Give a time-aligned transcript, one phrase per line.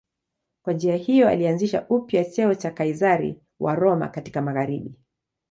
[0.63, 4.95] Kwa njia hiyo alianzisha upya cheo cha Kaizari wa Roma katika magharibi.